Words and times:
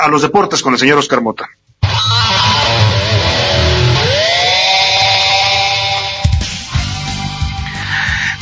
a 0.00 0.08
los 0.08 0.22
deportes 0.22 0.62
con 0.62 0.72
el 0.72 0.78
señor 0.78 0.98
Oscar 0.98 1.20
Mota. 1.20 1.48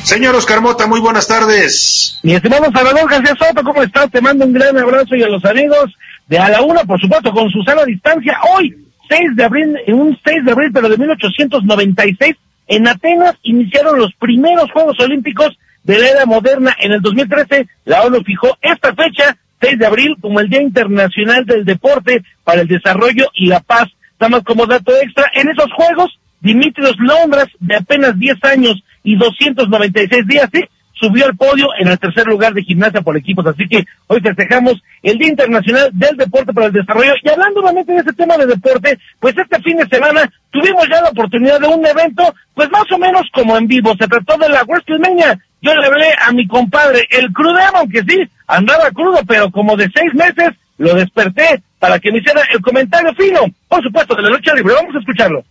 Señor 0.04 0.34
Oscar 0.36 0.62
Mota, 0.62 0.86
muy 0.86 1.00
buenas 1.00 1.28
tardes. 1.28 2.18
Mi 2.22 2.32
estimado 2.32 2.64
Salvador 2.72 3.10
García 3.10 3.34
Soto, 3.38 3.62
¿cómo 3.62 3.82
estás? 3.82 4.10
Te 4.10 4.22
mando 4.22 4.46
un 4.46 4.54
gran 4.54 4.78
abrazo 4.78 5.14
y 5.14 5.22
a 5.22 5.28
los 5.28 5.44
amigos 5.44 5.94
de 6.28 6.38
A 6.38 6.48
la 6.48 6.62
Una, 6.62 6.84
por 6.84 6.98
supuesto, 6.98 7.30
con 7.32 7.50
Susana 7.50 7.82
a 7.82 7.84
distancia. 7.84 8.38
Hoy, 8.54 8.74
6 9.08 9.36
de 9.36 9.44
abril, 9.44 9.76
un 9.88 10.18
6 10.24 10.44
de 10.46 10.52
abril, 10.52 10.70
pero 10.72 10.88
de 10.88 10.96
1896, 10.96 12.36
en 12.68 12.88
Atenas 12.88 13.34
iniciaron 13.42 13.98
los 13.98 14.14
primeros 14.14 14.70
Juegos 14.72 14.98
Olímpicos 15.00 15.58
de 15.82 15.98
la 15.98 16.08
era 16.08 16.26
moderna. 16.26 16.74
En 16.80 16.92
el 16.92 17.02
2013, 17.02 17.68
la 17.84 18.02
ONU 18.02 18.22
fijó 18.24 18.56
esta 18.62 18.94
fecha, 18.94 19.36
6 19.60 19.78
de 19.78 19.86
abril, 19.86 20.16
como 20.20 20.40
el 20.40 20.48
Día 20.48 20.62
Internacional 20.62 21.44
del 21.44 21.64
Deporte 21.64 22.22
para 22.44 22.62
el 22.62 22.68
Desarrollo 22.68 23.30
y 23.34 23.46
la 23.46 23.60
Paz. 23.60 23.88
Estamos 24.12 24.42
como 24.42 24.66
dato 24.66 24.92
extra, 25.00 25.30
en 25.34 25.48
esos 25.48 25.72
Juegos, 25.72 26.18
Dimitrios 26.40 26.96
Lombras, 26.98 27.48
de 27.60 27.76
apenas 27.76 28.18
10 28.18 28.44
años, 28.44 28.82
y 29.02 29.16
296 29.16 30.26
días, 30.26 30.48
sí, 30.52 30.64
subió 30.98 31.26
al 31.26 31.36
podio 31.36 31.68
en 31.78 31.88
el 31.88 31.98
tercer 31.98 32.26
lugar 32.26 32.52
de 32.54 32.62
gimnasia 32.62 33.02
por 33.02 33.16
equipos. 33.16 33.46
Así 33.46 33.68
que 33.68 33.84
hoy 34.06 34.20
festejamos 34.20 34.82
el 35.02 35.18
Día 35.18 35.28
Internacional 35.28 35.90
del 35.92 36.16
Deporte 36.16 36.52
para 36.52 36.66
el 36.66 36.72
Desarrollo. 36.72 37.14
Y 37.22 37.28
hablando 37.28 37.60
nuevamente 37.60 37.92
de 37.92 37.98
este 37.98 38.12
tema 38.12 38.36
de 38.36 38.46
deporte, 38.46 38.98
pues 39.20 39.36
este 39.36 39.60
fin 39.62 39.76
de 39.76 39.88
semana 39.88 40.30
tuvimos 40.50 40.86
ya 40.88 41.00
la 41.00 41.10
oportunidad 41.10 41.60
de 41.60 41.68
un 41.68 41.84
evento, 41.86 42.34
pues 42.54 42.70
más 42.70 42.90
o 42.92 42.98
menos 42.98 43.22
como 43.32 43.56
en 43.56 43.66
vivo. 43.66 43.94
Se 43.98 44.08
trató 44.08 44.36
de 44.38 44.48
la 44.48 44.64
WrestleMania. 44.64 45.38
Yo 45.60 45.74
le 45.74 45.86
hablé 45.86 46.06
a 46.20 46.32
mi 46.32 46.46
compadre, 46.46 47.06
el 47.10 47.32
crudero, 47.32 47.78
aunque 47.78 48.02
sí, 48.06 48.28
andaba 48.46 48.90
crudo, 48.90 49.20
pero 49.26 49.50
como 49.50 49.76
de 49.76 49.90
seis 49.92 50.14
meses, 50.14 50.50
lo 50.78 50.94
desperté 50.94 51.62
para 51.80 51.98
que 51.98 52.12
me 52.12 52.18
hiciera 52.18 52.42
el 52.52 52.60
comentario 52.60 53.12
fino, 53.14 53.40
por 53.68 53.82
supuesto, 53.82 54.14
de 54.14 54.22
la 54.22 54.30
lucha 54.30 54.54
libre. 54.54 54.74
Vamos 54.74 54.94
a 54.94 54.98
escucharlo. 55.00 55.44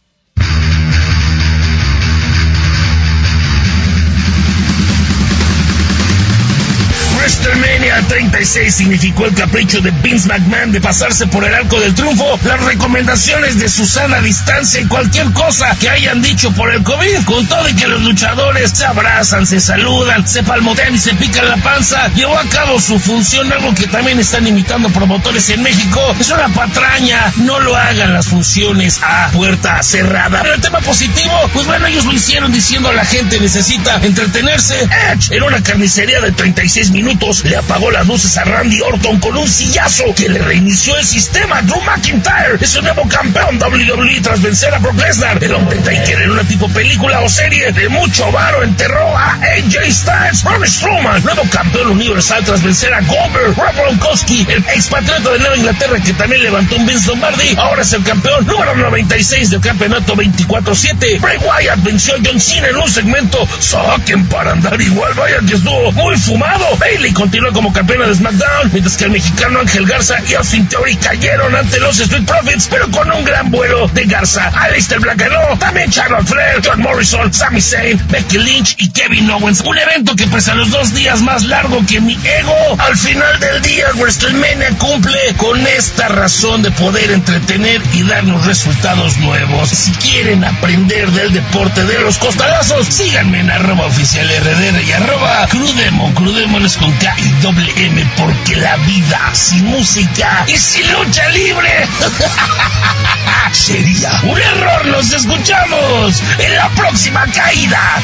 WrestleMania 7.98 8.08
36 8.08 8.76
significó 8.76 9.26
el 9.26 9.34
capricho 9.34 9.82
de 9.82 9.92
Vince 9.92 10.28
McMahon 10.28 10.72
de 10.72 10.82
pasarse 10.82 11.28
por 11.28 11.44
el 11.46 11.54
arco 11.54 11.80
del 11.80 11.94
triunfo, 11.96 12.40
las 12.44 12.62
recomendaciones 12.64 13.60
de 13.60 13.70
Susana 13.70 14.18
a 14.18 14.22
distancia 14.22 14.82
y 14.82 14.86
cualquier 14.86 15.32
cosa 15.34 15.76
que 15.80 15.90
hayan 15.90 16.22
dicho 16.22 16.52
por 16.52 16.72
el 16.72 16.84
COVID, 16.84 17.24
con 17.26 17.48
todo 17.48 17.68
y 17.70 17.76
que 17.76 17.88
los 17.88 18.02
luchadores 18.02 18.72
se 18.72 18.86
abrazan, 18.86 19.46
se 19.46 19.60
saludan, 19.60 20.28
se 20.28 20.44
palmotean 20.44 20.96
y 20.96 20.98
se 20.98 21.14
pican 21.16 21.48
la 21.48 21.58
panza, 21.58 22.08
llevó 22.14 22.38
a 22.38 22.44
cabo 22.50 22.80
su 22.80 23.00
función, 23.00 23.52
algo 23.52 23.74
que 23.74 23.88
también 23.88 24.20
están 24.20 24.46
imitando 24.48 24.90
promotores 24.90 25.50
en 25.50 25.64
México, 25.64 26.16
es 26.20 26.30
una 26.30 26.50
patraña, 26.50 27.34
no 27.38 27.60
lo 27.60 27.76
hagan 27.76 28.14
las 28.14 28.28
funciones 28.28 29.00
a 29.04 29.30
puerta 29.32 29.82
cerrada. 29.82 30.42
Pero 30.42 30.56
el 30.56 30.62
tema 30.62 30.80
positivo, 30.80 31.34
pues 31.54 31.66
bueno, 31.66 31.88
ellos 31.88 32.06
lo 32.06 32.14
hicieron 32.14 32.52
diciendo 32.52 32.90
a 32.90 32.94
la 32.94 33.06
gente 33.06 33.40
necesita 33.40 34.00
entretenerse. 34.04 34.76
Edge 35.12 35.36
en 35.36 35.44
una 35.44 35.62
carnicería 35.62 36.20
de 36.22 36.32
36 36.32 36.92
minutos 36.92 37.44
le 37.44 37.58
apagó 37.58 37.87
las 37.92 38.08
luces 38.08 38.38
a 38.38 38.44
Randy 38.44 38.82
Orton 38.82 39.20
con 39.20 39.38
un 39.38 39.48
sillazo 39.48 40.04
que 40.16 40.30
le 40.30 40.40
reinició 40.40 40.96
el 40.98 41.06
sistema. 41.06 41.62
Drew 41.62 41.82
McIntyre 41.82 42.58
es 42.60 42.76
el 42.76 42.84
nuevo 42.84 43.08
campeón 43.08 43.60
WWE 43.60 44.22
tras 44.22 44.42
vencer 44.42 44.74
a 44.74 44.80
Brock 44.80 44.98
Lesnar. 45.00 45.44
El 45.44 45.54
hombre 45.54 45.78
Taker 45.80 46.22
en 46.22 46.32
una 46.32 46.44
tipo 46.44 46.68
película 46.70 47.22
o 47.22 47.30
serie 47.30 47.72
de 47.72 47.90
mucho 47.90 48.32
varo 48.32 48.64
enterró 48.64 49.18
a 49.18 49.34
AJ 49.34 49.92
Styles. 49.92 50.44
Braun 50.44 50.68
Strowman, 50.68 51.24
nuevo 51.24 51.44
campeón 51.50 51.88
universal 51.92 52.44
tras 52.44 52.64
vencer 52.64 52.94
a 52.94 53.02
Goldberg. 53.02 53.56
Rob 53.56 53.76
Gronkowski, 53.76 54.46
el 54.50 54.64
expatriota 54.74 55.32
de 55.32 55.40
Nueva 55.40 55.58
Inglaterra 55.58 56.00
que 56.00 56.14
también 56.14 56.44
levantó 56.44 56.76
un 56.76 56.86
Vince 56.86 57.08
Lombardi, 57.08 57.56
ahora 57.58 57.82
es 57.82 57.94
el 57.94 58.04
campeón 58.04 58.46
número 58.46 58.76
96 58.76 59.50
del 59.50 59.62
campeonato 59.62 60.16
24-7. 60.16 61.20
Bray 61.20 61.38
Wyatt 61.38 61.84
venció 61.84 62.16
a 62.16 62.18
John 62.24 62.40
Cena 62.40 62.68
en 62.68 62.76
un 62.78 62.90
segmento. 62.90 63.48
Saquen 63.60 64.28
para 64.28 64.52
andar 64.52 64.80
igual, 64.82 65.14
vaya 65.14 65.40
que 65.48 65.56
estuvo 65.56 65.92
muy 65.94 66.18
fumado. 66.18 66.66
Bailey 66.78 67.14
continúa 67.14 67.52
como 67.52 67.74
campeona 67.78 68.08
de 68.08 68.16
SmackDown, 68.16 68.72
mientras 68.72 68.98
que 68.98 69.04
el 69.04 69.12
mexicano 69.12 69.60
Ángel 69.60 69.86
Garza 69.86 70.16
y 70.28 70.34
Austin 70.34 70.68
Theory 70.68 70.96
cayeron 70.96 71.56
ante 71.56 71.80
los 71.80 72.00
Street 72.00 72.26
Profits, 72.26 72.68
pero 72.72 72.90
con 72.90 73.12
un 73.12 73.24
gran 73.24 73.52
vuelo 73.52 73.88
de 73.90 74.06
Garza. 74.06 74.48
Alistair 74.48 75.00
Black 75.00 75.20
ganó, 75.20 75.56
también 75.60 75.92
Charlotte 75.92 76.26
Flair, 76.28 76.60
John 76.66 76.82
Morrison, 76.82 77.32
Sami 77.32 77.62
Zayn, 77.62 78.02
Becky 78.10 78.40
Lynch 78.40 78.76
y 78.80 78.90
Kevin 78.90 79.30
Owens. 79.30 79.62
Un 79.62 79.78
evento 79.78 80.16
que 80.16 80.26
pese 80.26 80.50
a 80.50 80.56
los 80.56 80.72
dos 80.72 80.92
días 80.96 81.22
más 81.22 81.44
largo 81.44 81.86
que 81.86 82.02
mi 82.02 82.14
ego, 82.14 82.78
al 82.80 82.98
final 82.98 83.40
del 83.40 83.62
día 83.62 83.86
WrestleMania 83.94 84.70
cumple 84.80 85.36
con 85.38 85.60
esta 85.68 86.08
razón 86.08 86.64
de 86.64 86.72
poder 86.72 87.12
entretener 87.12 87.80
y 87.94 88.02
darnos 88.02 88.44
resultados 88.48 89.18
nuevos. 89.18 89.70
Si 89.70 89.92
quieren 89.92 90.44
aprender 90.44 91.12
del 91.12 91.32
deporte 91.32 91.84
de 91.84 92.00
los 92.00 92.18
costalazos, 92.18 92.88
síganme 92.88 93.42
en 93.42 93.52
arroba 93.52 93.86
oficial 93.86 94.28
RDR 94.28 94.82
y 94.82 94.92
arroba 94.94 95.46
crudemo. 95.48 96.12
Crudemo 96.16 96.58
es 96.58 96.76
con 96.78 96.92
K 96.94 97.16
y 97.20 97.30
doble 97.58 97.86
M 97.86 98.06
porque 98.18 98.56
la 98.56 98.76
vida 98.78 99.34
sin 99.34 99.66
música 99.66 100.46
y 100.48 100.58
sin 100.58 100.92
lucha 100.92 101.28
libre 101.30 101.70
sería 103.52 104.12
un 104.24 104.40
error. 104.40 104.86
Nos 104.88 105.14
escuchamos 105.14 106.24
en 106.40 106.56
la 106.56 106.70
próxima 106.70 107.26
caída. 107.28 108.02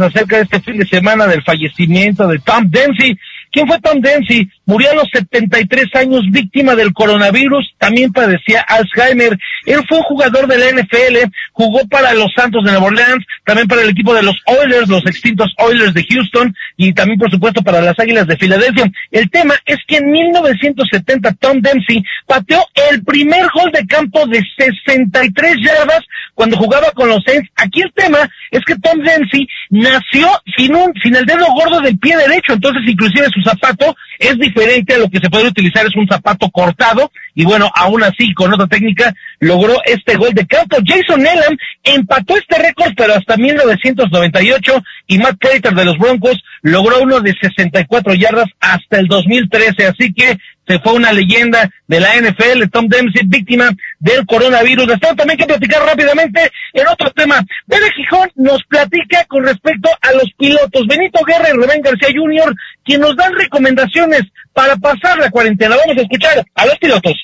Acerca 0.00 0.36
de 0.36 0.42
este 0.42 0.60
fin 0.60 0.78
de 0.78 0.86
semana 0.86 1.26
del 1.26 1.42
fallecimiento 1.42 2.26
de 2.28 2.38
Tom 2.38 2.64
Dempsey, 2.68 3.18
¿Quién 3.56 3.68
fue 3.68 3.80
Tom 3.80 4.02
Dempsey? 4.02 4.50
Murió 4.66 4.90
a 4.90 4.94
los 4.96 5.08
73 5.14 5.86
años 5.94 6.24
víctima 6.30 6.74
del 6.74 6.92
coronavirus, 6.92 7.72
también 7.78 8.12
padecía 8.12 8.60
Alzheimer. 8.60 9.38
Él 9.64 9.80
fue 9.88 9.96
un 9.96 10.04
jugador 10.04 10.46
de 10.46 10.58
la 10.58 10.82
NFL, 10.82 11.32
jugó 11.52 11.88
para 11.88 12.12
los 12.12 12.30
Santos 12.36 12.62
de 12.64 12.72
Nueva 12.72 12.88
Orleans, 12.88 13.24
también 13.46 13.66
para 13.66 13.80
el 13.80 13.88
equipo 13.88 14.12
de 14.12 14.24
los 14.24 14.36
Oilers, 14.44 14.88
los 14.88 15.06
extintos 15.06 15.54
Oilers 15.56 15.94
de 15.94 16.04
Houston, 16.04 16.54
y 16.76 16.92
también 16.92 17.18
por 17.18 17.30
supuesto 17.30 17.62
para 17.62 17.80
las 17.80 17.98
Águilas 17.98 18.26
de 18.26 18.36
Filadelfia. 18.36 18.92
El 19.10 19.30
tema 19.30 19.54
es 19.64 19.78
que 19.86 19.96
en 19.96 20.10
1970 20.10 21.32
Tom 21.40 21.62
Dempsey 21.62 22.04
pateó 22.26 22.62
el 22.90 23.02
primer 23.04 23.46
gol 23.54 23.72
de 23.72 23.86
campo 23.86 24.26
de 24.26 24.42
63 24.58 25.56
yardas 25.62 26.04
cuando 26.34 26.58
jugaba 26.58 26.90
con 26.90 27.08
los 27.08 27.24
Saints. 27.24 27.48
Aquí 27.56 27.80
el 27.80 27.92
tema 27.94 28.18
es 28.50 28.60
que 28.66 28.76
Tom 28.76 28.98
Dempsey 29.02 29.48
nació 29.70 30.28
sin 30.58 30.74
un, 30.74 30.92
sin 31.02 31.16
el 31.16 31.24
dedo 31.24 31.46
gordo 31.54 31.80
del 31.80 31.98
pie 31.98 32.18
derecho, 32.18 32.52
entonces 32.52 32.82
inclusive 32.86 33.26
su 33.32 33.45
sapato 33.46 33.94
es 34.18 34.38
diferente 34.38 34.94
a 34.94 34.98
lo 34.98 35.08
que 35.08 35.20
se 35.20 35.30
puede 35.30 35.48
utilizar, 35.48 35.86
es 35.86 35.96
un 35.96 36.06
zapato 36.06 36.50
cortado, 36.50 37.10
y 37.34 37.44
bueno, 37.44 37.70
aún 37.74 38.02
así, 38.02 38.32
con 38.34 38.52
otra 38.52 38.66
técnica, 38.66 39.14
logró 39.40 39.76
este 39.84 40.16
gol 40.16 40.32
de 40.32 40.46
campo. 40.46 40.78
Jason 40.84 41.26
Elam 41.26 41.56
empató 41.84 42.36
este 42.36 42.58
récord, 42.58 42.92
pero 42.96 43.14
hasta 43.14 43.36
1998, 43.36 44.82
y 45.06 45.18
Matt 45.18 45.36
Crater 45.38 45.74
de 45.74 45.84
los 45.84 45.98
Broncos 45.98 46.42
logró 46.62 47.00
uno 47.00 47.20
de 47.20 47.34
64 47.40 48.14
yardas 48.14 48.48
hasta 48.60 48.98
el 48.98 49.06
2013, 49.06 49.86
así 49.86 50.12
que 50.12 50.36
se 50.66 50.80
fue 50.80 50.94
una 50.94 51.12
leyenda 51.12 51.70
de 51.86 52.00
la 52.00 52.16
NFL, 52.16 52.68
Tom 52.72 52.88
Dempsey, 52.88 53.22
víctima 53.26 53.70
del 54.00 54.26
coronavirus. 54.26 54.90
Estamos 54.90 55.16
también 55.16 55.38
que 55.38 55.46
platicar 55.46 55.82
rápidamente 55.82 56.50
en 56.72 56.88
otro 56.88 57.10
tema. 57.12 57.40
Bebe 57.66 57.92
Gijón 57.92 58.28
nos 58.34 58.64
platica 58.64 59.24
con 59.26 59.44
respecto 59.44 59.88
a 60.00 60.12
los 60.12 60.32
pilotos. 60.36 60.86
Benito 60.88 61.20
Guerra 61.24 61.50
y 61.50 61.56
Rubén 61.56 61.82
García 61.82 62.08
Jr., 62.12 62.54
quien 62.84 63.00
nos 63.00 63.14
dan 63.16 63.34
recomendaciones 63.34 64.05
para 64.52 64.76
pasar 64.76 65.18
la 65.18 65.30
cuarentena. 65.30 65.76
Vamos 65.76 65.96
a 65.96 66.02
escuchar 66.02 66.44
a 66.54 66.66
los 66.66 66.78
pilotos. 66.78 67.14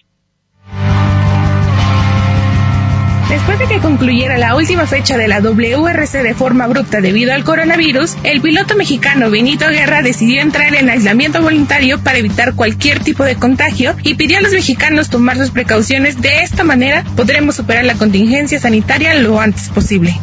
Después 3.33 3.59
de 3.59 3.67
que 3.67 3.81
concluyera 3.81 4.37
la 4.37 4.55
última 4.55 4.87
fecha 4.87 5.17
de 5.17 5.27
la 5.27 5.41
WRC 5.41 6.23
de 6.23 6.35
forma 6.35 6.65
abrupta 6.65 7.01
debido 7.01 7.33
al 7.33 7.45
coronavirus, 7.45 8.17
el 8.25 8.43
piloto 8.43 8.77
mexicano 8.77 9.31
Benito 9.31 9.67
Guerra 9.69 10.03
decidió 10.03 10.43
entrar 10.43 10.75
en 10.75 10.91
aislamiento 10.91 11.41
voluntario 11.41 11.99
para 11.99 12.19
evitar 12.19 12.55
cualquier 12.55 13.01
tipo 13.01 13.25
de 13.25 13.37
contagio 13.37 13.97
y 14.03 14.17
pidió 14.17 14.37
a 14.37 14.43
los 14.43 14.53
mexicanos 14.53 15.09
tomar 15.09 15.39
sus 15.39 15.51
precauciones. 15.51 16.21
De 16.21 16.43
esta 16.43 16.63
manera 16.63 17.05
podremos 17.17 17.57
superar 17.57 17.87
la 17.87 17.95
contingencia 17.95 18.61
sanitaria 18.61 19.15
lo 19.15 19.41
antes 19.41 19.71
posible 19.71 20.15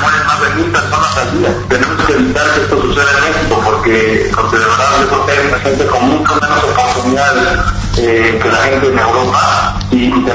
mueren 0.00 0.26
más 0.26 0.40
de 0.40 0.62
mil 0.62 0.70
personas 0.72 1.16
al 1.16 1.38
día. 1.38 1.48
Tenemos 1.68 2.06
que 2.06 2.12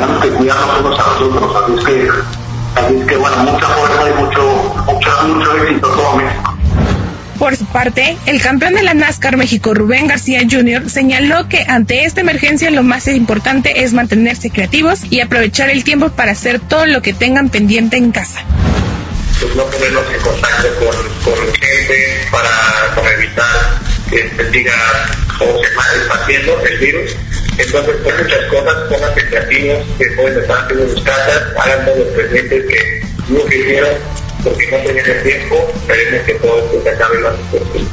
tenemos 0.05 0.23
que 0.23 0.31
cuidarnos 0.31 0.79
unos 0.79 0.99
a 0.99 1.03
nosotros. 1.03 1.55
Así 1.63 1.73
es 1.73 1.85
que, 1.85 2.09
así 2.79 2.95
es 2.95 3.07
que 3.07 3.17
bueno, 3.17 3.37
mucha 3.37 3.67
fuerza 3.67 4.09
y 4.09 4.23
mucho, 4.23 4.75
mucho, 4.85 5.27
mucho 5.27 5.63
éxito 5.63 5.87
todo 5.87 6.15
México. 6.15 6.57
Por 7.39 7.55
su 7.57 7.65
parte, 7.65 8.17
el 8.25 8.41
campeón 8.41 8.75
de 8.75 8.83
la 8.83 8.93
NASCAR 8.93 9.35
México, 9.35 9.73
Rubén 9.73 10.07
García 10.07 10.41
Jr., 10.49 10.89
señaló 10.89 11.49
que 11.49 11.65
ante 11.67 12.05
esta 12.05 12.21
emergencia 12.21 12.71
lo 12.71 12.81
más 12.81 13.07
importante 13.07 13.83
es 13.83 13.93
mantenerse 13.93 14.49
creativos 14.51 15.01
y 15.09 15.19
aprovechar 15.19 15.69
el 15.69 15.83
tiempo 15.83 16.09
para 16.09 16.31
hacer 16.31 16.59
todo 16.59 16.85
lo 16.85 17.01
que 17.01 17.13
tengan 17.13 17.49
pendiente 17.49 17.97
en 17.97 18.11
casa 18.11 18.41
pues 19.39 19.55
no 19.55 19.65
ponernos 19.65 20.03
en 20.13 20.21
contacto 20.21 20.67
con, 20.79 21.33
con 21.33 21.53
gente 21.55 22.27
para, 22.31 23.13
evitar 23.13 23.79
que 24.09 24.29
se 24.29 24.51
siga 24.51 24.73
o 25.39 25.61
se 25.61 25.75
va 25.75 25.83
expandiendo 25.97 26.61
el 26.61 26.79
virus. 26.79 27.15
Entonces, 27.57 27.95
por 28.03 28.17
muchas 28.17 28.45
cosas, 28.49 28.75
pongan 28.89 29.13
creativos, 29.13 29.77
que 29.97 30.05
pueden 30.15 30.41
estar 30.41 30.57
haciendo 30.65 30.89
sus 30.89 31.01
casas, 31.03 31.43
hagan 31.57 31.85
todos 31.85 31.97
los 31.99 32.07
pendientes 32.07 32.65
que 32.65 33.01
no 33.29 33.45
quisieron, 33.45 33.91
porque 34.43 34.71
no 34.71 34.77
tenían 34.77 35.09
el 35.09 35.23
tiempo, 35.23 35.73
esperemos 35.75 36.25
que 36.25 36.33
todo 36.33 36.59
esto 36.59 36.83
se 36.83 36.89
acabe 36.89 37.21
lo 37.21 37.29
antes 37.29 37.45
posible. 37.45 37.89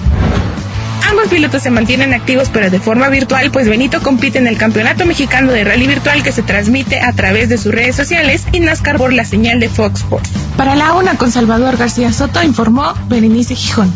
Ambos 1.08 1.28
pilotos 1.28 1.62
se 1.62 1.70
mantienen 1.70 2.14
activos 2.14 2.48
pero 2.52 2.70
de 2.70 2.80
forma 2.80 3.08
virtual, 3.08 3.50
pues 3.50 3.68
Benito 3.68 4.00
compite 4.02 4.38
en 4.38 4.46
el 4.46 4.56
Campeonato 4.56 5.04
Mexicano 5.04 5.52
de 5.52 5.62
Rally 5.64 5.86
Virtual 5.86 6.22
que 6.22 6.32
se 6.32 6.42
transmite 6.42 7.00
a 7.00 7.12
través 7.12 7.48
de 7.48 7.58
sus 7.58 7.72
redes 7.72 7.96
sociales 7.96 8.46
y 8.52 8.60
NASCAR 8.60 8.96
por 8.96 9.12
la 9.12 9.24
señal 9.24 9.60
de 9.60 9.68
Fox 9.68 10.00
Sports. 10.00 10.30
Para 10.56 10.74
la 10.74 10.94
UNA 10.94 11.16
con 11.18 11.30
Salvador 11.30 11.76
García 11.76 12.12
Soto 12.12 12.42
informó 12.42 12.94
Berenice 13.08 13.54
Gijón. 13.54 13.92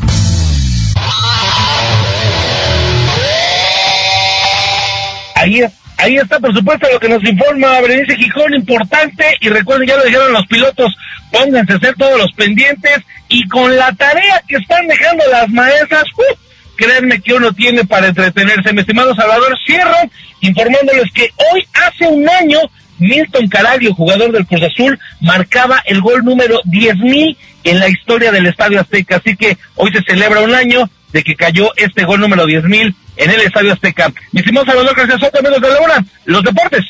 Ahí, 5.46 5.62
ahí 5.98 6.16
está, 6.16 6.40
por 6.40 6.52
supuesto, 6.52 6.88
lo 6.92 6.98
que 6.98 7.08
nos 7.08 7.22
informa 7.22 7.80
Berenice 7.80 8.16
Gijón, 8.16 8.52
importante, 8.52 9.24
y 9.40 9.48
recuerden, 9.48 9.86
ya 9.86 9.96
lo 9.96 10.02
dijeron 10.02 10.32
los 10.32 10.44
pilotos, 10.48 10.92
pónganse 11.30 11.72
a 11.72 11.76
hacer 11.76 11.94
todos 11.94 12.18
los 12.18 12.32
pendientes, 12.32 12.98
y 13.28 13.46
con 13.46 13.76
la 13.76 13.92
tarea 13.92 14.42
que 14.48 14.56
están 14.56 14.88
dejando 14.88 15.22
las 15.30 15.48
maestras, 15.50 16.02
¡uh! 16.16 16.36
créanme 16.76 17.20
que 17.20 17.34
uno 17.34 17.52
tiene 17.52 17.84
para 17.84 18.08
entretenerse. 18.08 18.72
Mi 18.72 18.80
estimado 18.80 19.14
Salvador, 19.14 19.56
cierro 19.64 19.96
informándoles 20.40 21.12
que 21.14 21.30
hoy, 21.52 21.64
hace 21.74 22.08
un 22.08 22.28
año, 22.28 22.58
Milton 22.98 23.46
Caraglio, 23.48 23.94
jugador 23.94 24.32
del 24.32 24.46
Cruz 24.46 24.64
Azul, 24.64 24.98
marcaba 25.20 25.80
el 25.86 26.00
gol 26.00 26.24
número 26.24 26.60
10.000 26.64 27.36
en 27.62 27.78
la 27.78 27.88
historia 27.88 28.32
del 28.32 28.46
Estadio 28.46 28.80
Azteca. 28.80 29.16
Así 29.16 29.36
que 29.36 29.56
hoy 29.76 29.92
se 29.92 30.02
celebra 30.02 30.40
un 30.40 30.54
año 30.54 30.90
de 31.16 31.24
que 31.24 31.34
cayó 31.34 31.70
este 31.76 32.04
gol 32.04 32.20
número 32.20 32.44
10.000 32.44 32.94
en 33.16 33.30
el 33.30 33.40
Estadio 33.40 33.72
Azteca. 33.72 34.12
Mi 34.32 34.40
estimado 34.40 34.66
Salvador 34.66 34.94
gracias 34.94 35.18
Soto, 35.18 35.38
amigos 35.38 35.62
de 35.62 35.70
la 35.70 35.80
hora, 35.80 36.04
los 36.26 36.42
deportes. 36.42 36.84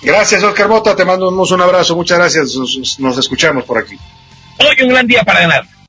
Gracias, 0.00 0.42
Oscar 0.42 0.66
Mota, 0.66 0.96
te 0.96 1.04
mandamos 1.04 1.50
un 1.50 1.60
abrazo, 1.60 1.94
muchas 1.94 2.16
gracias, 2.16 2.54
nos, 2.56 2.98
nos 3.00 3.18
escuchamos 3.18 3.64
por 3.64 3.76
aquí. 3.76 3.98
Hoy 4.58 4.82
un 4.82 4.88
gran 4.88 5.06
día 5.06 5.22
para 5.24 5.40
ganar. 5.40 5.73